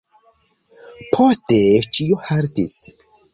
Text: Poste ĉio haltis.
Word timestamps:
Poste 1.17 1.59
ĉio 1.99 2.19
haltis. 2.31 2.81